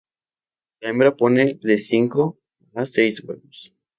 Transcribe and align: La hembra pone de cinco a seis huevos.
La 0.79 0.89
hembra 0.89 1.15
pone 1.15 1.59
de 1.61 1.77
cinco 1.77 2.39
a 2.73 2.87
seis 2.87 3.23
huevos. 3.23 3.71